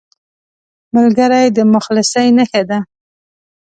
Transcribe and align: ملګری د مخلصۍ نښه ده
ملګری 0.95 1.45
د 1.57 1.59
مخلصۍ 1.73 2.27
نښه 2.37 2.61
ده 2.69 2.79